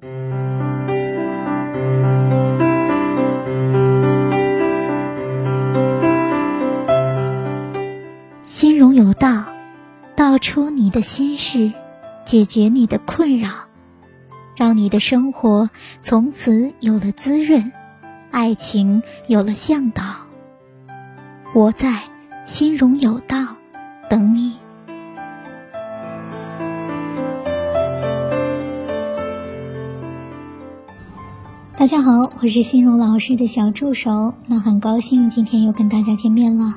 [0.00, 0.12] 心
[8.78, 9.44] 容有道，
[10.14, 11.72] 道出你的心事，
[12.24, 13.50] 解决你的困扰，
[14.56, 15.68] 让你的生活
[16.00, 17.72] 从此有了滋润，
[18.30, 20.04] 爱情有了向导。
[21.52, 22.04] 我在
[22.44, 23.56] 心容有道
[24.08, 24.58] 等你。
[31.78, 36.74] 大家好，我是心荣老师的小助手，那很高兴今天又跟大家见面了。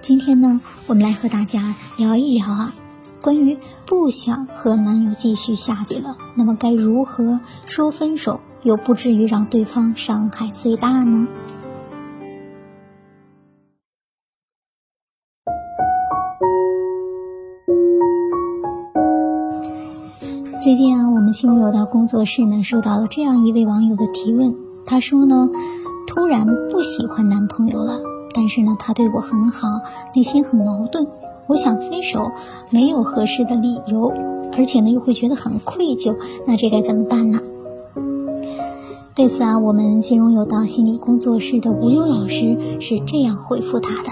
[0.00, 2.74] 今天呢，我们来和大家聊一聊啊，
[3.20, 11.28] 关于不想和男友继续下去了，那么该如何说分手，又不至于让对方伤害最大呢？
[21.34, 24.56] 近啊，我们心中有道工作室呢，收到了这样一位网友的提问。
[24.86, 25.50] 他说呢，
[26.06, 28.00] 突然不喜欢男朋友了，
[28.32, 29.66] 但是呢，他对我很好，
[30.14, 31.08] 内心很矛盾。
[31.48, 32.30] 我想分手，
[32.70, 34.12] 没有合适的理由，
[34.56, 36.16] 而且呢，又会觉得很愧疚。
[36.46, 37.40] 那这该怎么办呢？
[39.16, 44.10] 对此啊，我们心中有道心理工作室的吴优老师是这样回复他的。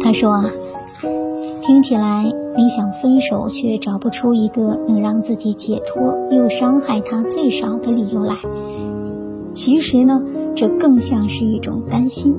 [0.00, 0.44] 他说啊。
[1.66, 8.36] 听起来你想分手，却找不出一个能让自己解脱又伤害他最少的理由来。
[9.52, 10.22] 其实呢，
[10.54, 12.36] 这更像是一种担心：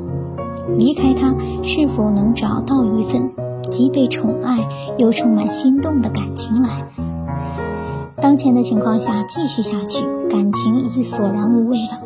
[0.77, 3.29] 离开他是否能找到一份
[3.69, 6.87] 既被宠爱又充满心动的感情来？
[8.21, 11.99] 当前的情况下继续下去，感情已索然无味了，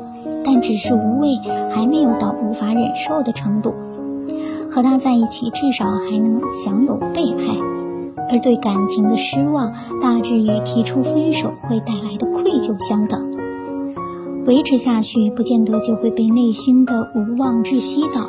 [0.44, 1.38] 但只是无味，
[1.74, 3.76] 还没有到无法忍受的程度。
[4.72, 7.58] 和他在一起，至少还能享有被爱，
[8.30, 13.30] 而对感情的失望，大致与提出分手会带来的愧疚相等。
[14.46, 18.28] 维持下去，不见得就会被内心的无望窒息到。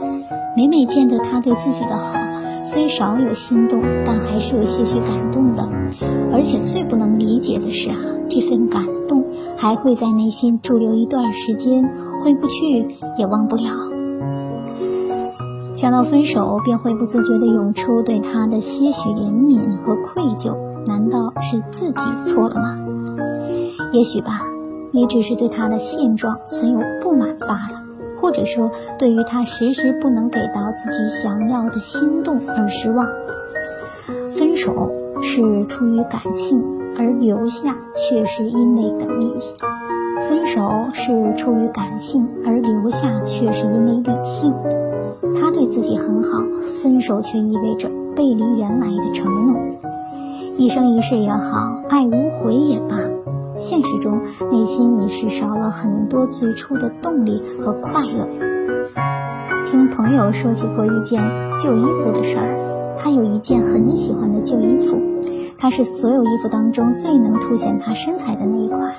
[0.56, 2.19] 每每见得他对自己的好，
[2.65, 5.69] 虽少有心动，但还是有些许感动的。
[6.32, 7.97] 而且最不能理解的是啊，
[8.28, 9.25] 这份感动
[9.56, 11.88] 还会在内心驻留一段时间，
[12.25, 12.87] 回不去
[13.17, 13.90] 也忘不了。
[15.81, 20.55] 想到分手，便会不自觉地涌出对他的些许怜悯和愧疚。
[20.85, 22.79] 难道是自己错了吗？
[23.91, 24.43] 也许吧，
[24.91, 27.83] 你只是对他的现状存有不满罢了，
[28.21, 33.07] 或者说对于他时时不能给到自己想要的心动而失望。
[34.31, 34.93] 分手
[35.23, 36.62] 是出于感性，
[36.99, 38.83] 而留下却是因为
[39.19, 39.57] 理性。
[40.29, 44.55] 分手是出于感性，而留下却是因为理性。
[45.41, 46.43] 他对自己很好，
[46.82, 49.56] 分手却意味着背离原来的承诺。
[50.56, 52.97] 一生一世也好，爱无悔也罢，
[53.56, 54.20] 现实中
[54.50, 58.28] 内心已是少了很多最初的动力和快乐。
[59.66, 61.22] 听朋友说起过一件
[61.56, 65.00] 旧衣服的事儿，他有一件很喜欢的旧衣服，
[65.56, 68.93] 它是所有衣服当中最能凸显他身材的那一款，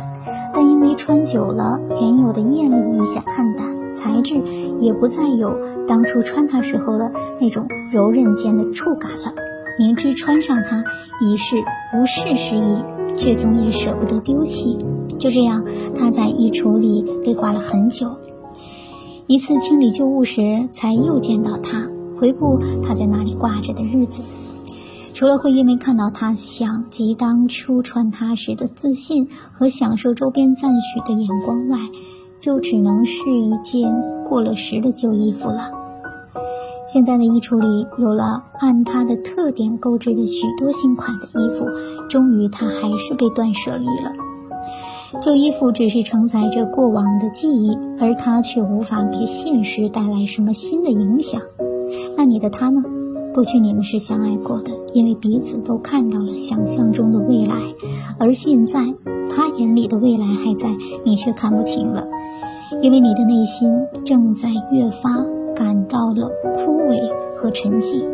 [0.53, 3.80] 但因为穿久了，原有的艳丽一显暗淡。
[4.01, 4.41] 材质
[4.79, 9.33] 也不再有当初穿它时候的那种柔韧间的触感了。
[9.77, 10.83] 明知穿上它
[11.21, 11.55] 已是
[11.91, 12.83] 不适时宜，
[13.15, 14.77] 却总也舍不得丢弃。
[15.19, 15.63] 就这样，
[15.95, 18.17] 他在衣橱里被挂了很久。
[19.27, 21.87] 一次清理旧物时，才又见到它。
[22.17, 24.21] 回顾他在那里挂着的日子，
[25.13, 31.79] 除了会因为看到他想及当初穿它时的自信和享受周边赞许的眼光外，
[32.41, 33.89] 就只能是一件
[34.25, 35.71] 过了时的旧衣服了。
[36.87, 41.65] 现在的衣橱里有了按它的特点购置的许多新款的衣服，
[42.09, 44.11] 终于它还是被断舍离了。
[45.21, 51.41] 旧衣服只是承载着过往的记忆，而它却无法给现实带来什么新的影响。
[52.17, 52.83] 那你的他呢？
[53.33, 57.55] 过去你们是相爱过的，因为彼此都看到了想象中的未来，
[58.19, 58.93] 而现在
[59.61, 62.07] 眼里的未来还在，你却看不清了。
[62.81, 63.69] 因为你的内心
[64.03, 65.23] 正在越发
[65.55, 66.99] 感到了枯萎
[67.35, 68.07] 和沉寂，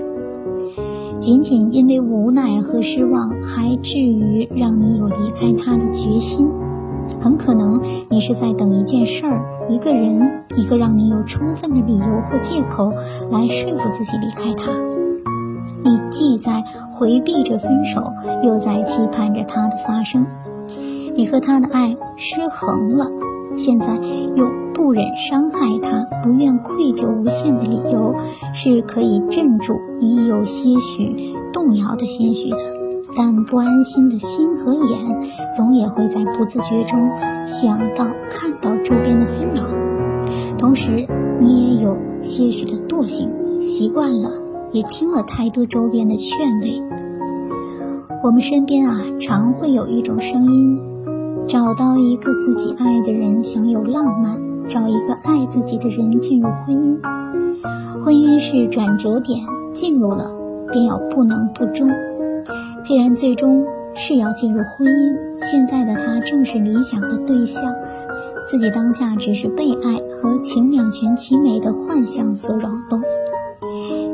[1.20, 6.50] 仅仅因为无奈和失望，还至于让你有离开他的决心？
[7.22, 12.92] 很可能你是在等一件事儿、一个人、一个让你有充分的理由或借口
[13.32, 14.74] 来说服自己离开他。
[15.84, 18.04] 你既在回避着分手，
[18.44, 20.26] 又在期盼着他的发生。
[21.18, 23.12] 你和他的爱失衡了。
[23.56, 24.00] 现在
[24.36, 28.14] 用不忍伤害他、不愿愧疚无限的理由，
[28.54, 32.58] 是可以镇住已有些许动摇的心绪的。
[33.18, 35.20] 但不安心的心和眼，
[35.56, 37.10] 总也会在不自觉中
[37.48, 39.64] 想到、看到周边的纷扰。
[40.60, 41.08] 同时，
[41.40, 44.30] 你也有些许的惰性，习惯了，
[44.72, 46.80] 也听了太多周边的劝慰。
[48.24, 50.80] 我们身边啊，常会有一种声音：
[51.58, 54.38] 找到一个自己爱的人，享有浪漫；
[54.70, 57.00] 找一个爱自己的人，进入婚姻。
[58.00, 59.40] 婚姻是转折点，
[59.74, 60.30] 进入了，
[60.72, 61.90] 便要不能不忠。
[62.84, 63.66] 既然最终
[63.96, 67.74] 是要进入婚姻，现在的他正是理想的对象，
[68.46, 73.02] 自己当下只是被爱和情两全其美的幻想所扰动。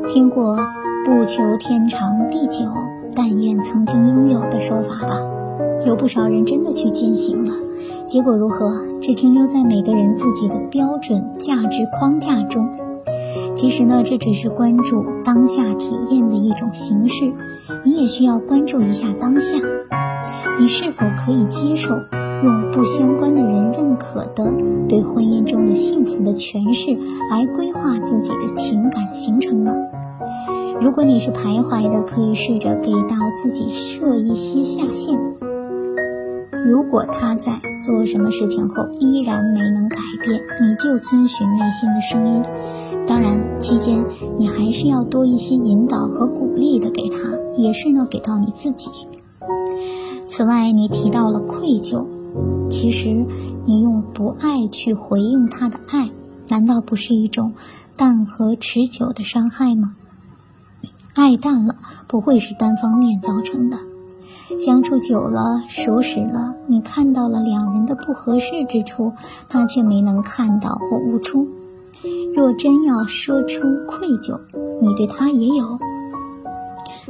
[0.08, 0.56] 听过
[1.04, 2.60] “不求天长地久，
[3.14, 5.33] 但愿曾经拥有”的说法吧？
[5.86, 7.52] 有不少人真的去践行了，
[8.06, 8.70] 结果如何？
[9.00, 12.70] 只停留在每个人自己的标准价值框架中。
[13.54, 17.32] 其实呢，这只是关注当下体验的一种形式。
[17.84, 19.56] 你也需要关注一下当下，
[20.58, 21.90] 你是否可以接受
[22.42, 24.54] 用不相关的人认可的
[24.88, 26.96] 对婚姻中的幸福的诠释
[27.30, 29.74] 来规划自己的情感行程呢？
[30.80, 35.20] 如果你是徘徊的，可以试着给到自己设一些下限。
[36.64, 42.42] 如果他在做什么事情后依然没能改变，你就遵循内心的声音。
[43.06, 44.02] 当然，期间
[44.38, 47.18] 你还是要多一些引导和鼓励的给他，
[47.54, 48.88] 也是呢给到你自己。
[50.26, 52.06] 此外，你提到了愧疚，
[52.70, 53.26] 其实
[53.66, 56.10] 你用不爱去回应他的爱，
[56.48, 57.52] 难道不是一种
[57.94, 59.96] 淡和持久的伤害吗？
[61.12, 61.76] 爱淡了，
[62.08, 63.76] 不会是单方面造成的。
[64.58, 69.12] 相处久了，熟识了，你看到了两人的不合适之处，
[69.48, 71.46] 他却没能看到或悟出。
[72.34, 74.40] 若真要说出愧疚，
[74.80, 75.64] 你对他也有，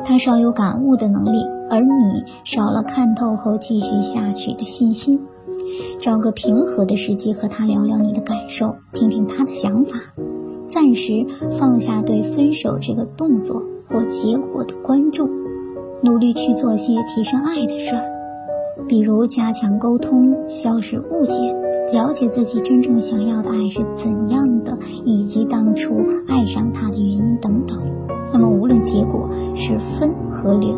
[0.04, 1.38] 他少有感悟的能力，
[1.70, 5.20] 而你少了看透后继续下去的信心。
[6.00, 9.98] 找个平和的时机和他聊聊你的感受，听听他的想法，
[10.68, 11.26] 暂时
[11.58, 15.28] 放下对分手这个动作或结果的关注，
[16.04, 18.04] 努力去做些提升爱的事儿，
[18.86, 21.32] 比如加强沟通，消失误解。
[21.94, 27.78] 了解自己真正想要的爱是怎样的，以及当初爱上他的原因等等。
[28.34, 30.74] 那么，无论结果是分和留，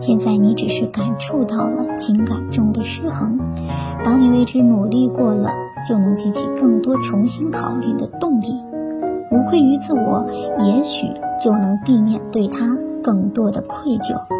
[0.00, 3.38] 现在你只是感触到了情感中的失衡。
[4.02, 5.50] 当你为之努力过了，
[5.88, 8.60] 就能激起更多重新考虑的动力。
[9.30, 10.26] 无愧于自我，
[10.64, 11.06] 也许
[11.40, 14.33] 就能避免对他更多的愧疚。